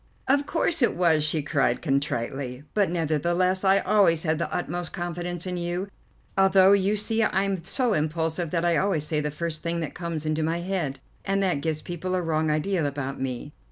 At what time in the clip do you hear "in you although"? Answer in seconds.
5.45-6.71